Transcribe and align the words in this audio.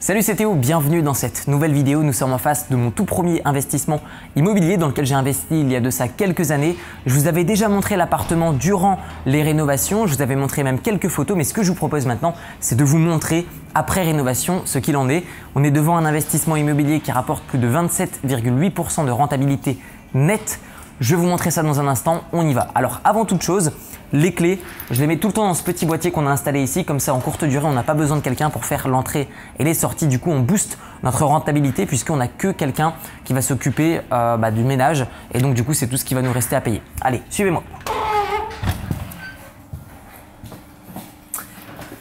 Salut 0.00 0.22
c'est 0.22 0.36
Théo, 0.36 0.54
bienvenue 0.54 1.02
dans 1.02 1.12
cette 1.12 1.48
nouvelle 1.48 1.72
vidéo. 1.72 2.04
Nous 2.04 2.12
sommes 2.12 2.32
en 2.32 2.38
face 2.38 2.70
de 2.70 2.76
mon 2.76 2.92
tout 2.92 3.04
premier 3.04 3.42
investissement 3.44 4.00
immobilier 4.36 4.76
dans 4.76 4.86
lequel 4.86 5.04
j'ai 5.04 5.16
investi 5.16 5.60
il 5.60 5.72
y 5.72 5.74
a 5.74 5.80
de 5.80 5.90
ça 5.90 6.06
quelques 6.06 6.52
années. 6.52 6.76
Je 7.04 7.14
vous 7.14 7.26
avais 7.26 7.42
déjà 7.42 7.68
montré 7.68 7.96
l'appartement 7.96 8.52
durant 8.52 9.00
les 9.26 9.42
rénovations, 9.42 10.06
je 10.06 10.14
vous 10.14 10.22
avais 10.22 10.36
montré 10.36 10.62
même 10.62 10.78
quelques 10.78 11.08
photos, 11.08 11.36
mais 11.36 11.42
ce 11.42 11.52
que 11.52 11.64
je 11.64 11.70
vous 11.70 11.74
propose 11.74 12.06
maintenant, 12.06 12.34
c'est 12.60 12.76
de 12.76 12.84
vous 12.84 12.98
montrer 12.98 13.44
après 13.74 14.04
rénovation 14.04 14.62
ce 14.66 14.78
qu'il 14.78 14.96
en 14.96 15.08
est. 15.08 15.24
On 15.56 15.64
est 15.64 15.72
devant 15.72 15.96
un 15.96 16.04
investissement 16.04 16.54
immobilier 16.54 17.00
qui 17.00 17.10
rapporte 17.10 17.42
plus 17.42 17.58
de 17.58 17.68
27,8% 17.68 19.04
de 19.04 19.10
rentabilité 19.10 19.78
nette. 20.14 20.60
Je 21.00 21.16
vais 21.16 21.20
vous 21.20 21.28
montrer 21.28 21.50
ça 21.50 21.64
dans 21.64 21.80
un 21.80 21.88
instant, 21.88 22.22
on 22.32 22.46
y 22.46 22.54
va. 22.54 22.68
Alors 22.76 23.00
avant 23.02 23.24
toute 23.24 23.42
chose, 23.42 23.72
les 24.12 24.32
clés, 24.32 24.60
je 24.90 25.00
les 25.00 25.06
mets 25.06 25.18
tout 25.18 25.28
le 25.28 25.32
temps 25.32 25.46
dans 25.46 25.54
ce 25.54 25.62
petit 25.62 25.86
boîtier 25.86 26.10
qu'on 26.10 26.26
a 26.26 26.30
installé 26.30 26.62
ici, 26.62 26.84
comme 26.84 27.00
ça 27.00 27.14
en 27.14 27.20
courte 27.20 27.44
durée 27.44 27.66
on 27.66 27.72
n'a 27.72 27.82
pas 27.82 27.94
besoin 27.94 28.16
de 28.16 28.22
quelqu'un 28.22 28.50
pour 28.50 28.64
faire 28.64 28.88
l'entrée 28.88 29.28
et 29.58 29.64
les 29.64 29.74
sorties. 29.74 30.06
Du 30.06 30.18
coup 30.18 30.30
on 30.30 30.40
booste 30.40 30.78
notre 31.02 31.24
rentabilité 31.24 31.86
puisqu'on 31.86 32.16
n'a 32.16 32.28
que 32.28 32.52
quelqu'un 32.52 32.94
qui 33.24 33.32
va 33.32 33.42
s'occuper 33.42 34.00
euh, 34.12 34.36
bah, 34.36 34.50
du 34.50 34.64
ménage 34.64 35.06
et 35.32 35.40
donc 35.40 35.54
du 35.54 35.64
coup 35.64 35.74
c'est 35.74 35.86
tout 35.86 35.96
ce 35.96 36.04
qui 36.04 36.14
va 36.14 36.22
nous 36.22 36.32
rester 36.32 36.56
à 36.56 36.60
payer. 36.60 36.82
Allez, 37.00 37.22
suivez-moi. 37.30 37.62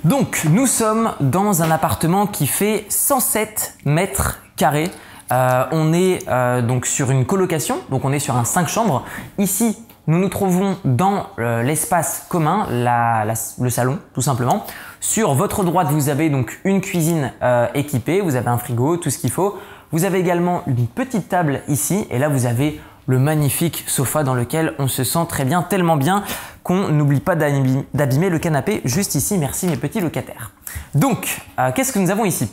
Donc 0.04 0.46
nous 0.50 0.68
sommes 0.68 1.12
dans 1.20 1.64
un 1.64 1.72
appartement 1.72 2.28
qui 2.28 2.48
fait 2.48 2.86
107 2.88 3.80
mètres 3.86 4.42
carrés. 4.56 4.90
Euh, 5.34 5.66
on 5.72 5.92
est 5.92 6.24
euh, 6.30 6.62
donc 6.62 6.86
sur 6.86 7.12
une 7.12 7.26
colocation, 7.26 7.80
donc 7.90 8.06
on 8.06 8.14
est 8.14 8.20
sur 8.20 8.38
un 8.38 8.46
5 8.46 8.70
chambres. 8.70 9.04
Ici, 9.38 9.78
nous 10.08 10.20
nous 10.20 10.30
trouvons 10.30 10.78
dans 10.86 11.28
euh, 11.38 11.62
l'espace 11.64 12.26
commun, 12.30 12.68
le 12.72 13.70
salon 13.70 14.00
tout 14.14 14.22
simplement. 14.22 14.66
Sur 15.00 15.34
votre 15.34 15.64
droite, 15.64 15.90
vous 15.92 16.10
avez 16.10 16.30
donc 16.30 16.60
une 16.64 16.82
cuisine 16.82 17.32
équipée, 17.76 18.20
vous 18.22 18.36
avez 18.36 18.48
un 18.48 18.58
frigo, 18.58 18.98
tout 18.98 19.10
ce 19.12 19.20
qu'il 19.20 19.30
faut. 19.30 19.58
Vous 19.92 20.06
avez 20.06 20.20
également 20.20 20.64
une 20.66 20.88
petite 20.88 21.30
table 21.30 21.62
ici 21.68 22.08
et 22.10 22.18
là 22.18 22.30
vous 22.30 22.46
avez 22.46 22.82
le 23.06 23.20
magnifique 23.20 23.84
sofa 23.88 24.24
dans 24.24 24.34
lequel 24.34 24.74
on 24.80 24.88
se 24.88 25.04
sent 25.04 25.26
très 25.30 25.46
bien, 25.46 25.62
tellement 25.62 25.98
bien 25.98 26.24
qu'on 26.64 26.90
n'oublie 26.90 27.22
pas 27.22 27.36
d'abîmer 27.36 28.30
le 28.30 28.40
canapé 28.40 28.82
juste 28.86 29.16
ici. 29.16 29.38
Merci 29.38 29.68
mes 29.68 29.78
petits 29.78 30.02
locataires. 30.02 30.52
Donc, 30.96 31.42
qu'est-ce 31.76 31.94
que 31.94 32.00
nous 32.00 32.10
avons 32.10 32.26
ici? 32.26 32.50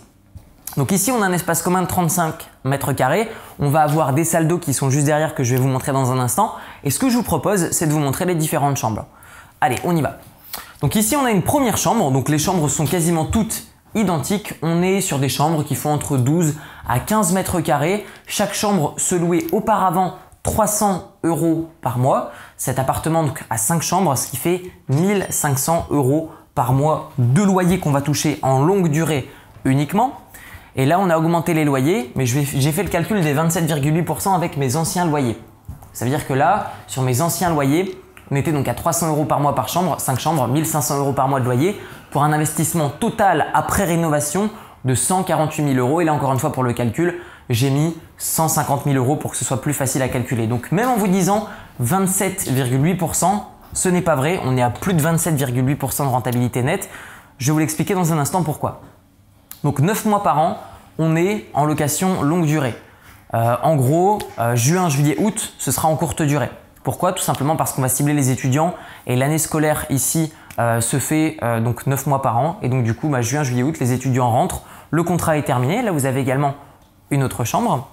Donc 0.77 0.91
ici, 0.91 1.13
on 1.13 1.23
a 1.23 1.27
un 1.27 1.33
espace 1.33 1.63
commun 1.63 1.83
de 1.83 1.87
35 1.87 2.35
mètres 2.65 2.93
carrés. 2.93 3.31
On 3.61 3.69
va 3.69 3.83
avoir 3.83 4.13
des 4.13 4.25
salles 4.25 4.49
d'eau 4.49 4.59
qui 4.59 4.75
sont 4.75 4.91
juste 4.91 5.07
derrière 5.07 5.35
que 5.35 5.45
je 5.45 5.55
vais 5.55 5.61
vous 5.61 5.69
montrer 5.69 5.93
dans 5.93 6.11
un 6.11 6.19
instant. 6.19 6.55
Et 6.83 6.91
ce 6.91 6.99
que 6.99 7.09
je 7.09 7.17
vous 7.17 7.23
propose, 7.23 7.71
c'est 7.71 7.87
de 7.87 7.93
vous 7.93 8.01
montrer 8.01 8.25
les 8.25 8.35
différentes 8.35 8.77
chambres. 8.77 9.07
Allez, 9.61 9.77
on 9.85 9.97
y 9.97 10.03
va. 10.03 10.19
Donc 10.81 10.97
ici, 10.97 11.15
on 11.15 11.25
a 11.25 11.31
une 11.31 11.43
première 11.43 11.77
chambre. 11.77 12.11
Donc 12.11 12.29
les 12.29 12.39
chambres 12.39 12.69
sont 12.69 12.87
quasiment 12.87 13.25
toutes 13.25 13.69
identiques. 13.95 14.55
On 14.63 14.83
est 14.83 15.01
sur 15.01 15.21
des 15.21 15.29
chambres 15.29 15.63
qui 15.63 15.77
font 15.77 15.93
entre 15.93 16.17
12 16.17 16.55
à 16.89 16.99
15 16.99 17.33
mètres 17.33 17.61
carrés. 17.61 18.05
Chaque 18.27 18.55
chambre 18.55 18.95
se 18.97 19.15
louait 19.15 19.47
auparavant 19.53 20.17
300 20.43 21.13
euros 21.23 21.71
par 21.83 21.99
mois. 21.99 22.33
Cet 22.57 22.81
appartement 22.81 23.23
donc, 23.23 23.45
a 23.49 23.59
5 23.59 23.81
chambres, 23.81 24.17
ce 24.19 24.27
qui 24.27 24.37
fait 24.37 24.63
1500 24.89 25.87
euros 25.91 26.33
par 26.57 26.73
mois 26.73 27.13
de 27.19 27.43
loyer 27.43 27.79
qu'on 27.79 27.93
va 27.93 28.03
toucher 28.03 28.41
en 28.43 28.59
longue 28.65 28.89
durée 28.89 29.31
uniquement. 29.65 30.24
Et 30.77 30.87
là, 30.87 30.99
on 30.99 31.09
a 31.09 31.17
augmenté 31.17 31.55
les 31.55 31.65
loyers, 31.65 32.11
mais 32.17 32.27
j'ai 32.27 32.73
fait 32.73 32.83
le 32.83 32.89
calcul 32.89 33.21
des 33.21 33.35
27,8% 33.35 34.35
avec 34.35 34.57
mes 34.57 34.77
anciens 34.77 35.07
loyers. 35.07 35.39
Ça 35.93 36.05
veut 36.05 36.11
dire 36.11 36.27
que 36.27 36.33
là, 36.33 36.73
sur 36.89 37.03
mes 37.03 37.21
anciens 37.21 37.51
loyers, 37.51 37.97
on 38.31 38.37
était 38.37 38.53
donc 38.53 38.67
à 38.67 38.75
300 38.75 39.09
euros 39.11 39.25
par 39.25 39.39
mois 39.39 39.55
par 39.55 39.69
chambre, 39.69 40.01
5 40.01 40.19
chambres, 40.19 40.49
1500 40.49 40.99
euros 40.99 41.13
par 41.13 41.29
mois 41.29 41.39
de 41.39 41.45
loyer, 41.45 41.81
pour 42.11 42.25
un 42.25 42.33
investissement 42.33 42.89
total 42.89 43.47
après 43.55 43.85
rénovation 43.85 44.51
de 44.85 44.95
148 44.95 45.75
000 45.75 45.87
euros. 45.87 46.01
Et 46.01 46.05
là, 46.05 46.13
encore 46.13 46.33
une 46.33 46.41
fois, 46.41 46.53
pour 46.53 46.65
le 46.65 46.73
calcul, 46.73 47.21
j'ai 47.51 47.71
mis 47.71 47.97
150 48.19 48.85
000 48.85 48.97
euros 48.97 49.15
pour 49.15 49.31
que 49.31 49.37
ce 49.37 49.45
soit 49.45 49.61
plus 49.61 49.75
facile 49.75 50.03
à 50.03 50.09
calculer. 50.09 50.49
Donc, 50.49 50.73
même 50.73 50.89
en 50.89 50.97
vous 50.97 51.09
disant 51.09 51.47
27,8%, 51.83 53.43
ce 53.73 53.89
n'est 53.89 54.03
pas 54.03 54.17
vrai. 54.17 54.41
On 54.45 54.57
est 54.57 54.63
à 54.63 54.71
plus 54.71 54.95
de 54.95 55.03
27,8% 55.03 56.03
de 56.03 56.09
rentabilité 56.09 56.63
nette. 56.63 56.89
Je 57.39 57.47
vais 57.47 57.53
vous 57.53 57.59
l'expliquer 57.61 57.95
dans 57.95 58.13
un 58.13 58.19
instant 58.19 58.43
pourquoi. 58.43 58.81
Donc 59.65 59.81
9 59.81 60.05
mois 60.05 60.23
par 60.23 60.39
an, 60.39 60.59
on 60.99 61.17
est 61.17 61.47
en 61.55 61.65
location 61.65 62.23
longue 62.23 62.47
durée. 62.47 62.75
Euh, 63.33 63.57
en 63.63 63.75
gros, 63.75 64.19
euh, 64.39 64.55
juin, 64.55 64.89
juillet, 64.91 65.17
août, 65.19 65.55
ce 65.59 65.73
sera 65.73 65.89
en 65.89 65.97
courte 65.97 66.23
durée. 66.23 66.51
Pourquoi? 66.85 67.13
Tout 67.13 67.23
simplement 67.23 67.57
parce 67.57 67.73
qu'on 67.73 67.81
va 67.81 67.89
cibler 67.89 68.13
les 68.13 68.31
étudiants 68.31 68.75
et 69.07 69.17
l'année 69.17 69.39
scolaire 69.39 69.87
ici 69.89 70.33
euh, 70.59 70.83
se 70.83 70.99
fait 70.99 71.39
donc 71.63 71.87
9 71.87 72.07
mois 72.07 72.21
par 72.21 72.37
an. 72.37 72.59
Et 72.63 72.69
donc 72.69 72.85
du 72.85 72.95
coup, 72.95 73.09
bah, 73.09 73.23
juin, 73.23 73.43
juillet, 73.43 73.63
août, 73.63 73.79
les 73.81 73.93
étudiants 73.93 74.31
rentrent. 74.31 74.63
Le 74.91 75.03
contrat 75.03 75.39
est 75.39 75.43
terminé. 75.43 75.81
Là, 75.81 75.93
vous 75.93 76.05
avez 76.05 76.21
également 76.21 76.55
une 77.11 77.25
autre 77.25 77.45
chambre. 77.45 77.89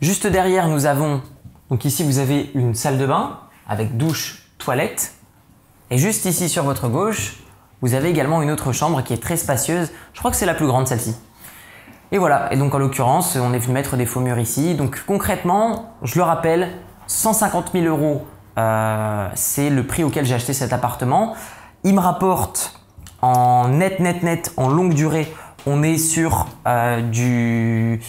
Juste 0.00 0.26
derrière, 0.26 0.68
nous 0.68 0.84
avons, 0.84 1.22
donc 1.70 1.84
ici, 1.84 2.02
vous 2.02 2.18
avez 2.18 2.50
une 2.54 2.74
salle 2.74 2.98
de 2.98 3.06
bain 3.06 3.38
avec 3.68 3.96
douche, 3.96 4.50
toilette. 4.58 5.14
Et 5.90 5.98
juste 5.98 6.24
ici 6.24 6.48
sur 6.48 6.64
votre 6.64 6.88
gauche, 6.88 7.36
vous 7.82 7.94
avez 7.94 8.08
également 8.08 8.42
une 8.42 8.50
autre 8.50 8.72
chambre 8.72 9.02
qui 9.02 9.12
est 9.12 9.22
très 9.22 9.36
spacieuse. 9.36 9.90
Je 10.12 10.18
crois 10.18 10.30
que 10.30 10.36
c'est 10.36 10.46
la 10.46 10.54
plus 10.54 10.66
grande 10.66 10.86
celle-ci. 10.86 11.16
Et 12.12 12.18
voilà, 12.18 12.52
et 12.52 12.56
donc 12.56 12.74
en 12.74 12.78
l'occurrence, 12.78 13.36
on 13.36 13.52
est 13.52 13.58
venu 13.58 13.74
mettre 13.74 13.96
des 13.96 14.06
faux 14.06 14.20
murs 14.20 14.38
ici. 14.38 14.74
Donc 14.74 15.02
concrètement, 15.06 15.94
je 16.02 16.16
le 16.16 16.22
rappelle, 16.22 16.68
150 17.08 17.72
000 17.72 17.84
euros, 17.86 18.26
euh, 18.58 19.28
c'est 19.34 19.70
le 19.70 19.84
prix 19.84 20.04
auquel 20.04 20.24
j'ai 20.24 20.34
acheté 20.34 20.52
cet 20.52 20.72
appartement. 20.72 21.34
Il 21.84 21.94
me 21.94 22.00
rapporte 22.00 22.80
en 23.22 23.68
net, 23.68 24.00
net, 24.00 24.22
net, 24.22 24.52
en 24.56 24.68
longue 24.68 24.94
durée, 24.94 25.32
on 25.66 25.82
est 25.82 25.98
sur 25.98 26.46
euh, 26.66 27.02
du 27.02 28.00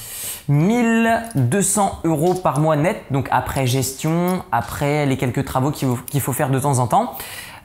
1200 0.48 2.02
euros 2.04 2.36
par 2.36 2.60
mois 2.60 2.76
net, 2.76 3.04
donc 3.10 3.28
après 3.32 3.66
gestion, 3.66 4.44
après 4.52 5.06
les 5.06 5.18
quelques 5.18 5.44
travaux 5.44 5.72
qu'il 5.72 6.22
faut 6.22 6.34
faire 6.34 6.50
de 6.50 6.60
temps 6.60 6.80
en 6.80 6.88
temps. 6.88 7.14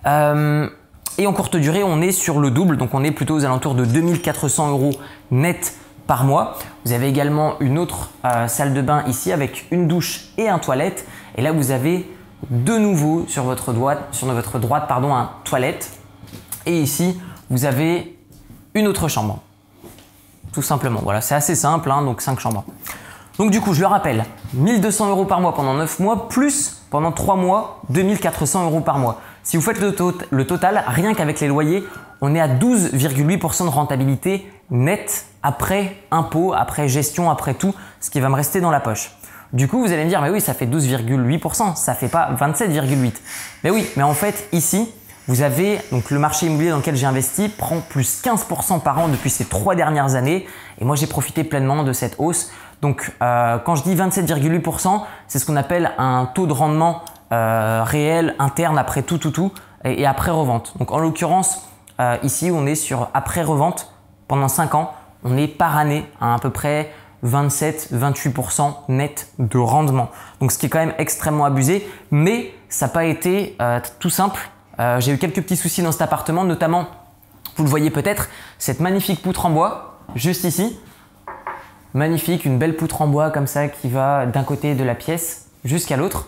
Euh, 0.06 0.68
et 1.18 1.26
en 1.26 1.32
courte 1.32 1.56
durée, 1.56 1.82
on 1.82 2.00
est 2.00 2.12
sur 2.12 2.40
le 2.40 2.50
double, 2.50 2.76
donc 2.76 2.94
on 2.94 3.04
est 3.04 3.10
plutôt 3.10 3.34
aux 3.34 3.44
alentours 3.44 3.74
de 3.74 3.84
2400 3.84 4.70
euros 4.70 4.92
net 5.30 5.74
par 6.06 6.24
mois. 6.24 6.58
Vous 6.84 6.92
avez 6.92 7.08
également 7.08 7.54
une 7.60 7.78
autre 7.78 8.10
euh, 8.24 8.48
salle 8.48 8.72
de 8.74 8.80
bain 8.80 9.04
ici 9.06 9.32
avec 9.32 9.66
une 9.70 9.88
douche 9.88 10.28
et 10.38 10.48
un 10.48 10.58
toilette. 10.58 11.06
Et 11.36 11.42
là, 11.42 11.52
vous 11.52 11.70
avez 11.70 12.10
de 12.50 12.76
nouveau 12.76 13.24
sur 13.28 13.44
votre 13.44 13.72
droite, 14.58 14.84
pardon, 14.88 15.14
un 15.14 15.30
toilette. 15.44 15.90
Et 16.66 16.80
ici, 16.80 17.20
vous 17.50 17.64
avez 17.64 18.18
une 18.74 18.86
autre 18.86 19.08
chambre. 19.08 19.40
Tout 20.52 20.62
simplement. 20.62 21.00
Voilà, 21.02 21.20
c'est 21.20 21.34
assez 21.34 21.54
simple, 21.54 21.90
hein, 21.90 22.02
donc 22.02 22.20
5 22.20 22.40
chambres. 22.40 22.64
Donc 23.38 23.50
du 23.50 23.60
coup, 23.60 23.72
je 23.72 23.80
le 23.80 23.86
rappelle, 23.86 24.24
1200 24.54 25.08
euros 25.10 25.24
par 25.24 25.40
mois 25.40 25.54
pendant 25.54 25.74
9 25.74 26.00
mois, 26.00 26.28
plus 26.28 26.82
pendant 26.90 27.12
3 27.12 27.36
mois, 27.36 27.80
2400 27.88 28.64
euros 28.66 28.80
par 28.80 28.98
mois. 28.98 29.20
Si 29.42 29.56
vous 29.56 29.62
faites 29.62 29.80
le, 29.80 30.44
total, 30.44 30.84
rien 30.86 31.14
qu'avec 31.14 31.40
les 31.40 31.48
loyers, 31.48 31.84
on 32.20 32.34
est 32.34 32.40
à 32.40 32.48
12,8% 32.48 33.64
de 33.64 33.68
rentabilité 33.68 34.50
nette 34.70 35.26
après 35.42 35.96
impôt, 36.10 36.54
après 36.54 36.88
gestion, 36.88 37.30
après 37.30 37.54
tout, 37.54 37.74
ce 38.00 38.10
qui 38.10 38.20
va 38.20 38.28
me 38.28 38.36
rester 38.36 38.60
dans 38.60 38.70
la 38.70 38.80
poche. 38.80 39.10
Du 39.52 39.68
coup, 39.68 39.80
vous 39.80 39.92
allez 39.92 40.04
me 40.04 40.08
dire, 40.08 40.22
mais 40.22 40.30
oui, 40.30 40.40
ça 40.40 40.54
fait 40.54 40.66
12,8%, 40.66 41.74
ça 41.76 41.94
fait 41.94 42.08
pas 42.08 42.32
27,8%. 42.34 43.12
Mais 43.64 43.70
oui, 43.70 43.86
mais 43.96 44.04
en 44.04 44.14
fait, 44.14 44.48
ici, 44.52 44.88
vous 45.28 45.42
avez 45.42 45.78
donc 45.90 46.10
le 46.10 46.18
marché 46.18 46.46
immobilier 46.46 46.70
dans 46.70 46.78
lequel 46.78 46.96
j'ai 46.96 47.06
investi 47.06 47.48
prend 47.48 47.80
plus 47.80 48.22
15% 48.22 48.80
par 48.80 48.98
an 48.98 49.08
depuis 49.08 49.30
ces 49.30 49.44
trois 49.44 49.76
dernières 49.76 50.16
années 50.16 50.48
et 50.80 50.84
moi 50.84 50.96
j'ai 50.96 51.06
profité 51.06 51.44
pleinement 51.44 51.84
de 51.84 51.92
cette 51.92 52.16
hausse. 52.18 52.50
Donc 52.80 53.12
euh, 53.22 53.58
quand 53.58 53.76
je 53.76 53.84
dis 53.84 53.94
27,8%, 53.94 55.02
c'est 55.28 55.38
ce 55.38 55.46
qu'on 55.46 55.54
appelle 55.54 55.92
un 55.96 56.26
taux 56.34 56.48
de 56.48 56.52
rendement 56.52 57.04
euh, 57.32 57.82
réel, 57.84 58.34
interne, 58.38 58.76
après 58.76 59.02
tout, 59.02 59.16
tout, 59.16 59.30
tout, 59.30 59.52
et, 59.84 60.04
après 60.04 60.30
revente. 60.30 60.76
Donc 60.78 60.92
en 60.92 60.98
l'occurrence, 60.98 61.66
euh, 61.98 62.18
ici, 62.22 62.50
on 62.52 62.66
est 62.66 62.74
sur 62.74 63.08
après 63.14 63.42
revente 63.42 63.92
pendant 64.28 64.48
5 64.48 64.74
ans. 64.74 64.92
On 65.24 65.38
est 65.38 65.48
par 65.48 65.78
année 65.78 66.04
à 66.20 66.34
à 66.34 66.38
peu 66.38 66.50
près 66.50 66.92
27-28% 67.24 68.74
net 68.88 69.32
de 69.38 69.58
rendement. 69.58 70.10
Donc 70.40 70.52
ce 70.52 70.58
qui 70.58 70.66
est 70.66 70.68
quand 70.68 70.80
même 70.80 70.94
extrêmement 70.98 71.46
abusé, 71.46 71.88
mais 72.10 72.52
ça 72.68 72.86
n'a 72.86 72.92
pas 72.92 73.04
été 73.04 73.56
euh, 73.62 73.80
tout 73.98 74.10
simple. 74.10 74.50
J'ai 74.98 75.12
eu 75.12 75.18
quelques 75.18 75.40
petits 75.42 75.56
soucis 75.56 75.80
dans 75.80 75.92
cet 75.92 76.02
appartement, 76.02 76.42
notamment, 76.42 76.86
vous 77.56 77.62
le 77.62 77.70
voyez 77.70 77.90
peut-être, 77.90 78.28
cette 78.58 78.80
magnifique 78.80 79.22
poutre 79.22 79.46
en 79.46 79.50
bois, 79.50 80.00
juste 80.16 80.42
ici. 80.42 80.76
Magnifique, 81.94 82.44
une 82.44 82.58
belle 82.58 82.74
poutre 82.74 83.00
en 83.00 83.06
bois 83.06 83.30
comme 83.30 83.46
ça 83.46 83.68
qui 83.68 83.88
va 83.88 84.26
d'un 84.26 84.42
côté 84.42 84.74
de 84.74 84.82
la 84.82 84.96
pièce 84.96 85.50
jusqu'à 85.64 85.96
l'autre. 85.96 86.26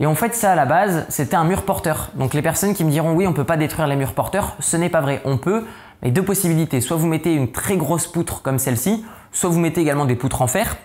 Et 0.00 0.06
en 0.06 0.14
fait, 0.14 0.34
ça 0.34 0.52
à 0.52 0.54
la 0.54 0.64
base, 0.64 1.06
c'était 1.08 1.36
un 1.36 1.44
mur 1.44 1.62
porteur. 1.62 2.10
Donc 2.14 2.34
les 2.34 2.42
personnes 2.42 2.74
qui 2.74 2.84
me 2.84 2.90
diront 2.90 3.12
oui, 3.12 3.26
on 3.26 3.30
ne 3.30 3.36
peut 3.36 3.44
pas 3.44 3.56
détruire 3.56 3.86
les 3.86 3.96
murs 3.96 4.14
porteurs, 4.14 4.56
ce 4.58 4.76
n'est 4.76 4.88
pas 4.88 5.00
vrai. 5.00 5.20
On 5.24 5.36
peut, 5.36 5.64
mais 6.02 6.10
deux 6.10 6.24
possibilités. 6.24 6.80
Soit 6.80 6.96
vous 6.96 7.06
mettez 7.06 7.34
une 7.34 7.52
très 7.52 7.76
grosse 7.76 8.06
poutre 8.06 8.42
comme 8.42 8.58
celle-ci, 8.58 9.04
soit 9.30 9.50
vous 9.50 9.60
mettez 9.60 9.82
également 9.82 10.06
des 10.06 10.16
poutres 10.16 10.42
en 10.42 10.46
fer, 10.46 10.76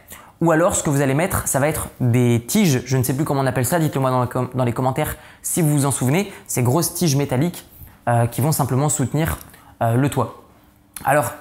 ou 0.42 0.52
alors 0.52 0.76
ce 0.76 0.84
que 0.84 0.90
vous 0.90 1.02
allez 1.02 1.14
mettre, 1.14 1.48
ça 1.48 1.60
va 1.60 1.70
être 1.70 1.88
des 2.02 2.44
tiges, 2.46 2.84
je 2.86 2.98
ne 2.98 3.04
sais 3.04 3.16
plus 3.16 3.24
comment 3.24 3.42
on 3.42 3.46
appelle 3.48 3.66
ça, 3.66 3.80
dites-le 3.80 4.02
moi 4.02 4.28
dans, 4.54 4.66
les 4.66 4.74
commentaires 4.74 5.16
si 5.42 5.62
vous 5.62 5.70
vous 5.70 5.86
en 5.86 5.92
souvenez, 5.92 6.32
ces 6.46 6.62
grosses 6.62 6.94
tiges 6.94 7.16
métalliques 7.16 7.66
euh, 8.10 8.28
qui 8.28 8.42
vont 8.42 8.52
simplement 8.52 8.90
soutenir 8.90 9.38
euh, 9.82 9.96
le 9.96 10.10
toit. 10.10 10.44
Alors, 11.06 11.32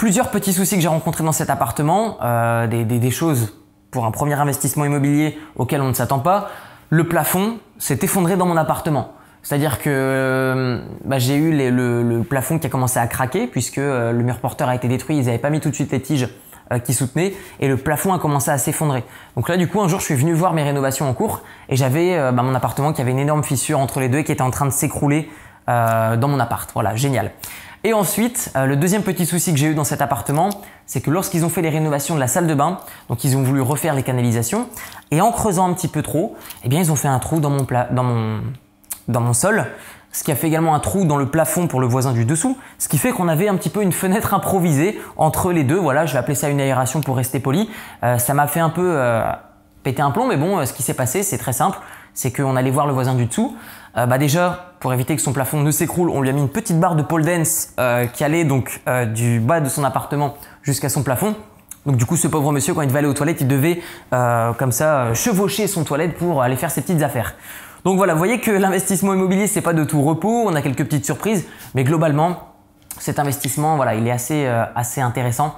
Plusieurs 0.00 0.30
petits 0.30 0.54
soucis 0.54 0.76
que 0.76 0.80
j'ai 0.80 0.88
rencontrés 0.88 1.24
dans 1.24 1.30
cet 1.30 1.50
appartement, 1.50 2.16
euh, 2.22 2.66
des, 2.66 2.84
des, 2.86 3.10
choses 3.10 3.52
pour 3.90 4.06
un 4.06 4.10
premier 4.10 4.32
investissement 4.32 4.86
immobilier 4.86 5.38
auquel 5.56 5.82
on 5.82 5.88
ne 5.88 5.92
s'attend 5.92 6.20
pas. 6.20 6.48
Le 6.92 7.04
plafond 7.04 7.58
s'est 7.78 8.00
effondré 8.02 8.36
dans 8.36 8.46
mon 8.46 8.56
appartement. 8.56 9.12
C'est-à-dire 9.42 9.78
que 9.78 9.88
euh, 9.88 10.80
bah, 11.04 11.18
j'ai 11.18 11.36
eu 11.36 11.52
le, 11.70 12.22
plafond 12.28 12.58
qui 12.58 12.66
a 12.66 12.70
commencé 12.70 12.98
à 12.98 13.06
craquer 13.06 13.46
puisque 13.46 13.78
euh, 13.78 14.12
le 14.12 14.22
mur 14.24 14.38
porteur 14.38 14.68
a 14.68 14.74
été 14.74 14.88
détruit, 14.88 15.16
ils 15.16 15.26
n'avaient 15.26 15.38
pas 15.38 15.50
mis 15.50 15.60
tout 15.60 15.70
de 15.70 15.74
suite 15.74 15.92
les 15.92 16.02
tiges 16.02 16.28
euh, 16.72 16.80
qui 16.80 16.92
soutenaient 16.92 17.32
et 17.60 17.68
le 17.68 17.76
plafond 17.76 18.12
a 18.12 18.18
commencé 18.18 18.50
à 18.50 18.58
s'effondrer. 18.58 19.04
Donc 19.36 19.48
là 19.48 19.56
du 19.56 19.68
coup 19.68 19.80
un 19.80 19.88
jour 19.88 20.00
je 20.00 20.04
suis 20.04 20.16
venu 20.16 20.34
voir 20.34 20.52
mes 20.52 20.64
rénovations 20.64 21.08
en 21.08 21.14
cours 21.14 21.42
et 21.68 21.76
j'avais 21.76 22.16
bah, 22.32 22.42
mon 22.42 22.54
appartement 22.56 22.92
qui 22.92 23.00
avait 23.00 23.12
une 23.12 23.20
énorme 23.20 23.44
fissure 23.44 23.78
entre 23.78 24.00
les 24.00 24.08
deux 24.08 24.18
et 24.18 24.24
qui 24.24 24.32
était 24.32 24.42
en 24.42 24.50
train 24.50 24.66
de 24.66 24.72
s'écrouler 24.72 25.30
dans 25.68 26.28
mon 26.28 26.40
appart. 26.40 26.68
Voilà, 26.74 26.96
génial. 26.96 27.30
Et 27.82 27.94
ensuite, 27.94 28.52
le 28.54 28.76
deuxième 28.76 29.02
petit 29.02 29.24
souci 29.24 29.52
que 29.52 29.58
j'ai 29.58 29.68
eu 29.68 29.74
dans 29.74 29.84
cet 29.84 30.02
appartement, 30.02 30.50
c'est 30.84 31.00
que 31.00 31.10
lorsqu'ils 31.10 31.44
ont 31.44 31.48
fait 31.48 31.62
les 31.62 31.70
rénovations 31.70 32.16
de 32.16 32.20
la 32.20 32.26
salle 32.26 32.46
de 32.46 32.54
bain, 32.54 32.80
donc 33.08 33.24
ils 33.24 33.36
ont 33.36 33.42
voulu 33.42 33.60
refaire 33.60 33.94
les 33.94 34.02
canalisations, 34.02 34.68
et 35.10 35.20
en 35.20 35.30
creusant 35.30 35.70
un 35.70 35.72
petit 35.72 35.88
peu 35.88 36.02
trop, 36.02 36.36
eh 36.64 36.68
bien 36.68 36.80
ils 36.80 36.90
ont 36.90 36.96
fait 36.96 37.08
un 37.08 37.20
trou 37.20 37.38
dans 37.40 37.50
mon, 38.02 39.32
sol, 39.32 39.66
ce 40.12 40.24
qui 40.24 40.32
a 40.32 40.34
fait 40.34 40.48
également 40.48 40.74
un 40.74 40.80
trou 40.80 41.04
dans 41.04 41.16
le 41.16 41.30
plafond 41.30 41.68
pour 41.68 41.80
le 41.80 41.86
voisin 41.86 42.12
du 42.12 42.24
dessous, 42.24 42.58
ce 42.78 42.88
qui 42.88 42.98
fait 42.98 43.12
qu'on 43.12 43.28
avait 43.28 43.48
un 43.48 43.56
petit 43.56 43.70
peu 43.70 43.82
une 43.82 43.92
fenêtre 43.92 44.34
improvisée 44.34 45.00
entre 45.16 45.52
les 45.52 45.62
deux. 45.62 45.78
Voilà, 45.78 46.06
je 46.06 46.12
vais 46.12 46.18
appeler 46.18 46.34
ça 46.34 46.48
une 46.48 46.60
aération 46.60 47.00
pour 47.00 47.16
rester 47.16 47.38
poli. 47.38 47.70
Euh, 48.02 48.18
ça 48.18 48.34
m'a 48.34 48.48
fait 48.48 48.60
un 48.60 48.70
peu 48.70 48.84
euh, 48.84 49.22
péter 49.84 50.02
un 50.02 50.10
plomb, 50.10 50.26
mais 50.26 50.36
bon, 50.36 50.58
euh, 50.58 50.64
ce 50.66 50.72
qui 50.72 50.82
s'est 50.82 50.94
passé, 50.94 51.22
c'est 51.22 51.38
très 51.38 51.52
simple. 51.52 51.78
C'est 52.14 52.32
qu'on 52.32 52.56
allait 52.56 52.70
voir 52.70 52.86
le 52.86 52.92
voisin 52.92 53.14
du 53.14 53.26
dessous. 53.26 53.56
bah 53.94 54.18
déjà, 54.18 54.74
pour 54.80 54.92
éviter 54.92 55.16
que 55.16 55.22
son 55.22 55.32
plafond 55.32 55.60
ne 55.60 55.70
s'écroule, 55.70 56.10
on 56.10 56.20
lui 56.20 56.28
a 56.28 56.32
mis 56.32 56.40
une 56.40 56.48
petite 56.48 56.78
barre 56.78 56.96
de 56.96 57.02
pole 57.02 57.24
dance 57.24 57.74
qui 58.12 58.24
allait 58.24 58.44
donc 58.44 58.82
du 59.14 59.40
bas 59.40 59.60
de 59.60 59.68
son 59.68 59.84
appartement 59.84 60.34
jusqu'à 60.62 60.88
son 60.88 61.02
plafond. 61.02 61.34
Donc 61.86 61.96
du 61.96 62.04
coup, 62.04 62.16
ce 62.16 62.28
pauvre 62.28 62.52
monsieur, 62.52 62.74
quand 62.74 62.82
il 62.82 62.88
devait 62.88 62.98
aller 62.98 63.08
aux 63.08 63.14
toilettes, 63.14 63.40
il 63.40 63.48
devait 63.48 63.80
comme 64.10 64.72
ça 64.72 65.14
chevaucher 65.14 65.66
son 65.66 65.84
toilette 65.84 66.16
pour 66.16 66.42
aller 66.42 66.56
faire 66.56 66.70
ses 66.70 66.82
petites 66.82 67.02
affaires. 67.02 67.34
Donc 67.84 67.96
voilà, 67.96 68.12
vous 68.12 68.18
voyez 68.18 68.40
que 68.40 68.50
l'investissement 68.58 69.14
immobilier, 69.14 69.46
c'est 69.46 69.60
pas 69.60 69.72
de 69.72 69.84
tout 69.84 70.02
repos, 70.02 70.44
on 70.46 70.54
a 70.54 70.62
quelques 70.62 70.84
petites 70.84 71.04
surprises, 71.04 71.46
mais 71.74 71.84
globalement, 71.84 72.50
cet 72.98 73.18
investissement, 73.18 73.76
voilà, 73.76 73.94
il 73.94 74.06
est 74.06 74.10
assez, 74.10 74.46
euh, 74.46 74.64
assez 74.74 75.00
intéressant. 75.00 75.54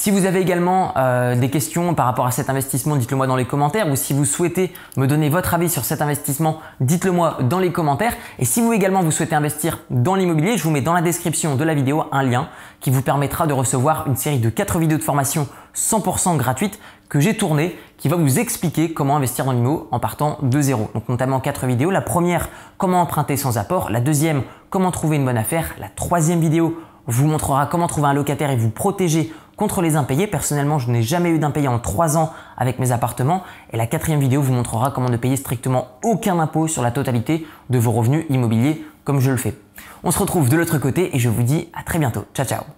Si 0.00 0.12
vous 0.12 0.26
avez 0.26 0.40
également 0.40 0.92
euh, 0.96 1.34
des 1.34 1.50
questions 1.50 1.92
par 1.92 2.06
rapport 2.06 2.24
à 2.24 2.30
cet 2.30 2.48
investissement, 2.48 2.94
dites-le 2.94 3.16
moi 3.16 3.26
dans 3.26 3.34
les 3.34 3.46
commentaires. 3.46 3.90
Ou 3.90 3.96
si 3.96 4.12
vous 4.12 4.24
souhaitez 4.24 4.72
me 4.96 5.08
donner 5.08 5.28
votre 5.28 5.54
avis 5.54 5.68
sur 5.68 5.84
cet 5.84 6.00
investissement, 6.00 6.60
dites-le 6.78 7.10
moi 7.10 7.38
dans 7.40 7.58
les 7.58 7.72
commentaires. 7.72 8.14
Et 8.38 8.44
si 8.44 8.60
vous 8.60 8.72
également 8.72 9.02
vous 9.02 9.10
souhaitez 9.10 9.34
investir 9.34 9.80
dans 9.90 10.14
l'immobilier, 10.14 10.56
je 10.56 10.62
vous 10.62 10.70
mets 10.70 10.82
dans 10.82 10.92
la 10.92 11.02
description 11.02 11.56
de 11.56 11.64
la 11.64 11.74
vidéo 11.74 12.04
un 12.12 12.22
lien 12.22 12.48
qui 12.78 12.90
vous 12.90 13.02
permettra 13.02 13.48
de 13.48 13.52
recevoir 13.52 14.06
une 14.06 14.14
série 14.14 14.38
de 14.38 14.50
4 14.50 14.78
vidéos 14.78 14.98
de 14.98 15.02
formation 15.02 15.48
100% 15.74 16.36
gratuites 16.36 16.78
que 17.08 17.18
j'ai 17.18 17.36
tournées 17.36 17.76
qui 17.96 18.08
va 18.08 18.14
vous 18.14 18.38
expliquer 18.38 18.92
comment 18.92 19.16
investir 19.16 19.46
dans 19.46 19.52
l'IMO 19.52 19.88
en 19.90 19.98
partant 19.98 20.38
de 20.42 20.60
zéro. 20.60 20.90
Donc 20.94 21.08
notamment 21.08 21.40
quatre 21.40 21.66
vidéos. 21.66 21.90
La 21.90 22.02
première, 22.02 22.50
comment 22.76 23.00
emprunter 23.00 23.36
sans 23.36 23.58
apport. 23.58 23.90
La 23.90 24.00
deuxième, 24.00 24.44
comment 24.70 24.92
trouver 24.92 25.16
une 25.16 25.24
bonne 25.24 25.36
affaire. 25.36 25.74
La 25.80 25.88
troisième 25.88 26.38
vidéo 26.38 26.78
vous 27.08 27.26
montrera 27.26 27.66
comment 27.66 27.88
trouver 27.88 28.06
un 28.06 28.14
locataire 28.14 28.50
et 28.50 28.56
vous 28.56 28.70
protéger 28.70 29.32
contre 29.58 29.82
les 29.82 29.96
impayés. 29.96 30.26
Personnellement, 30.26 30.78
je 30.78 30.90
n'ai 30.90 31.02
jamais 31.02 31.28
eu 31.28 31.38
d'impayés 31.38 31.68
en 31.68 31.78
trois 31.78 32.16
ans 32.16 32.32
avec 32.56 32.78
mes 32.78 32.92
appartements. 32.92 33.42
Et 33.74 33.76
la 33.76 33.86
quatrième 33.86 34.20
vidéo 34.20 34.40
vous 34.40 34.54
montrera 34.54 34.90
comment 34.90 35.10
ne 35.10 35.18
payer 35.18 35.36
strictement 35.36 35.88
aucun 36.02 36.38
impôt 36.38 36.66
sur 36.66 36.82
la 36.82 36.90
totalité 36.90 37.46
de 37.68 37.78
vos 37.78 37.92
revenus 37.92 38.24
immobiliers 38.30 38.82
comme 39.04 39.20
je 39.20 39.30
le 39.30 39.36
fais. 39.36 39.54
On 40.04 40.10
se 40.10 40.18
retrouve 40.18 40.48
de 40.48 40.56
l'autre 40.56 40.78
côté 40.78 41.14
et 41.14 41.18
je 41.18 41.28
vous 41.28 41.42
dis 41.42 41.68
à 41.74 41.82
très 41.82 41.98
bientôt. 41.98 42.24
Ciao 42.34 42.46
ciao 42.46 42.77